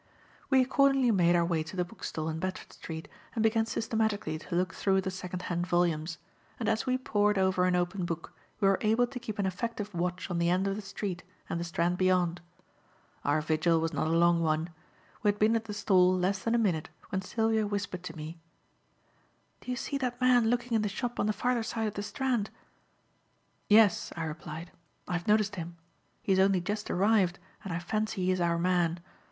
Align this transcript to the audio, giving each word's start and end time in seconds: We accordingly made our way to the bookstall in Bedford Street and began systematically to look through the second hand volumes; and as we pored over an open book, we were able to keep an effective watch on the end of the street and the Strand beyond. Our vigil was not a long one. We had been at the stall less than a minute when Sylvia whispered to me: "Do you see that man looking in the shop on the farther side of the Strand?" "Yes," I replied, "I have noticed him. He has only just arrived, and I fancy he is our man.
We 0.49 0.63
accordingly 0.63 1.11
made 1.11 1.35
our 1.35 1.45
way 1.45 1.61
to 1.61 1.75
the 1.75 1.85
bookstall 1.85 2.27
in 2.27 2.39
Bedford 2.39 2.73
Street 2.73 3.07
and 3.35 3.43
began 3.43 3.67
systematically 3.67 4.39
to 4.39 4.55
look 4.55 4.73
through 4.73 5.01
the 5.01 5.11
second 5.11 5.43
hand 5.43 5.67
volumes; 5.67 6.17
and 6.59 6.67
as 6.67 6.87
we 6.87 6.97
pored 6.97 7.37
over 7.37 7.65
an 7.65 7.75
open 7.75 8.05
book, 8.05 8.33
we 8.59 8.67
were 8.67 8.79
able 8.81 9.05
to 9.05 9.19
keep 9.19 9.37
an 9.37 9.45
effective 9.45 9.93
watch 9.93 10.31
on 10.31 10.39
the 10.39 10.49
end 10.49 10.67
of 10.67 10.75
the 10.75 10.81
street 10.81 11.21
and 11.47 11.59
the 11.59 11.63
Strand 11.63 11.99
beyond. 11.99 12.41
Our 13.23 13.41
vigil 13.41 13.79
was 13.79 13.93
not 13.93 14.07
a 14.07 14.17
long 14.17 14.41
one. 14.41 14.71
We 15.21 15.27
had 15.27 15.37
been 15.37 15.55
at 15.55 15.65
the 15.65 15.71
stall 15.75 16.17
less 16.17 16.43
than 16.43 16.55
a 16.55 16.57
minute 16.57 16.89
when 17.09 17.21
Sylvia 17.21 17.67
whispered 17.67 18.01
to 18.05 18.17
me: 18.17 18.39
"Do 19.59 19.69
you 19.69 19.77
see 19.77 19.99
that 19.99 20.19
man 20.19 20.49
looking 20.49 20.73
in 20.73 20.81
the 20.81 20.89
shop 20.89 21.19
on 21.19 21.27
the 21.27 21.31
farther 21.31 21.61
side 21.61 21.87
of 21.87 21.93
the 21.93 22.01
Strand?" 22.01 22.49
"Yes," 23.69 24.11
I 24.17 24.23
replied, 24.23 24.71
"I 25.07 25.13
have 25.13 25.27
noticed 25.27 25.57
him. 25.57 25.77
He 26.23 26.31
has 26.31 26.39
only 26.39 26.59
just 26.59 26.89
arrived, 26.89 27.37
and 27.63 27.71
I 27.71 27.77
fancy 27.77 28.25
he 28.25 28.31
is 28.31 28.41
our 28.41 28.57
man. 28.57 28.99